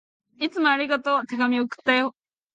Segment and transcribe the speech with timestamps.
[0.39, 1.27] いつもありがとう。
[1.27, 2.15] 手紙、送ったよ。